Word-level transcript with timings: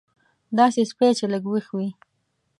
داسې 0.57 0.81
سپی 0.91 1.09
چې 1.17 1.25
لږ 1.33 1.43
وېښ 1.51 1.67
وي. 1.75 1.89